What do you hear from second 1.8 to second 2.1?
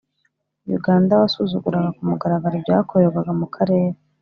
ku